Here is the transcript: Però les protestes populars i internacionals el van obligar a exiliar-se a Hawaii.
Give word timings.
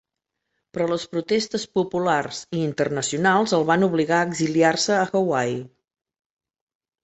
Però 0.77 0.87
les 0.91 1.03
protestes 1.11 1.65
populars 1.79 2.41
i 2.59 2.63
internacionals 2.69 3.55
el 3.61 3.69
van 3.73 3.87
obligar 3.91 4.21
a 4.25 4.33
exiliar-se 4.33 4.99
a 4.99 5.07
Hawaii. 5.23 5.65